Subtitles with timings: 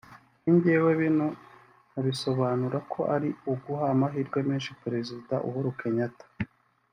[0.39, 1.27] kuri njyewe bino
[1.91, 6.25] nkabisobanura ko ari uguha amahirwe menshi Perezida Uhuru Kenyatta